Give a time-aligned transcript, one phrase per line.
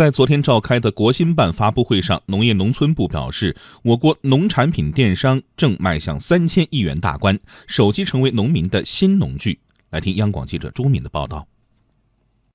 [0.00, 9.58] 在昨天召开的国新办发布会上，农业农村部表示，我国农产品电商正迈向三千亿元大关，手机成为农民的新农具。
[9.90, 11.46] 来听央广记者朱敏的报道。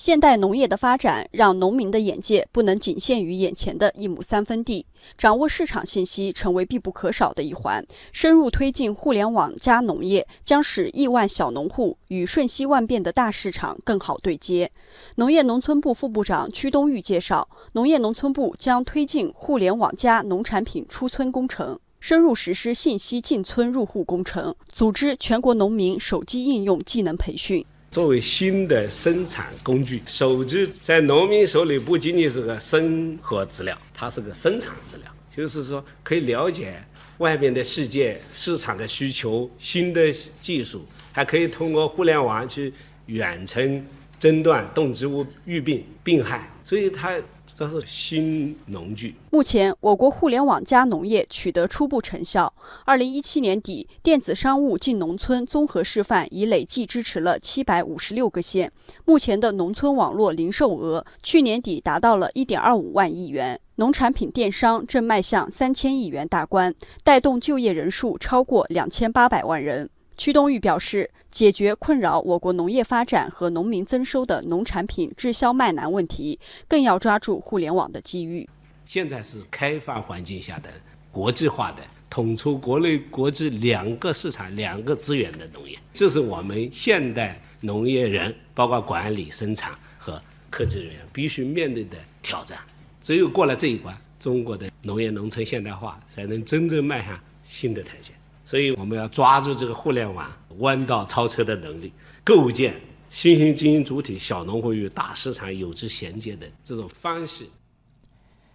[0.00, 4.86] 现代农业的发展让农民的眼界不能仅限于眼前的一亩三分地，
[5.18, 7.86] 掌握市场信息成为必不可少的一环。
[8.10, 14.72] 深入推进互联网加农业，将使亿万小农户与瞬息万变的大市场更好对接。
[15.16, 27.62] 农业农村部副部长屈东玉介绍，农业农村部将推进互联网加农产品出村工程，深入实施信息进村入户工程，组织全国农民手机应用技能培训。
[27.90, 36.80] 作为新的生产工具，手机在农民手里不仅仅是个生活资料，它是个生产资料，就是说可以了解
[37.18, 42.72] 外面的世界、市场的需求、新的技术，还可以通过互联网去
[43.06, 43.84] 远程
[44.20, 47.20] 诊断动植物预病病害，所以它。
[47.52, 49.16] 这是新农具。
[49.30, 52.54] 目前，我国互联网加农业取得初步成效。
[52.84, 58.70] 二零一七年底，电子商务进农村综合示范已累计支持了七百五十六个县。
[59.04, 63.60] 目前的农村网络零售额，去年底达到了一点二五万亿元。
[63.74, 69.90] 农产品电商正迈向三千亿元大关，带动就业人数超过两千八百万人。
[70.20, 78.46] 屈东玉表示，解决困扰我国农业发展和农民增收的农产品滞销卖难问题，更要抓住互联网的机遇。
[78.84, 80.68] 现在是开放环境下的
[81.10, 81.78] 国际化的、
[82.10, 92.58] 统筹国内国际两个市场、两个资源的农业，这是我们现代农业人，包括管理、生产和科技人员必须面对的挑战。
[93.00, 98.12] 只有过了这一关，中国的农业农村现代化才能真正迈向新的台阶。
[98.50, 101.92] 所以我们要抓住这个互联网弯道超车的能力，
[102.24, 102.74] 构建
[103.08, 107.46] 新型经营主体小农户与大市场有之衔接的这种方式。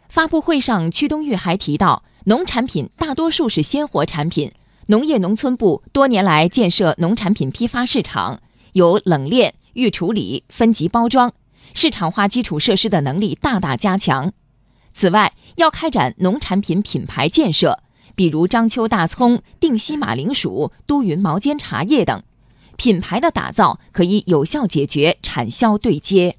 [0.09, 4.51] 发布会上，屈东玉还提到，农产品大多数是鲜活产品，
[4.87, 8.41] 农业农村部多年来建设农产品批发市场，
[8.73, 11.33] 有冷链、预处理、分级包装，
[11.73, 14.33] 市场化基础设施的能力大大加强。
[14.93, 17.79] 此外，要开展农产品品牌建设。
[18.15, 22.23] 比如章丘大葱、定西马铃薯、都匀毛尖茶叶等，
[22.77, 26.37] 品牌的打造可以有效解决产销对接。